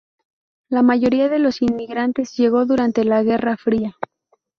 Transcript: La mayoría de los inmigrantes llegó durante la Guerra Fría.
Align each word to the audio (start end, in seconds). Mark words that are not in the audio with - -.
La 0.67 0.81
mayoría 0.81 1.29
de 1.29 1.37
los 1.37 1.61
inmigrantes 1.61 2.35
llegó 2.35 2.65
durante 2.65 3.03
la 3.05 3.21
Guerra 3.21 3.55
Fría. 3.55 3.93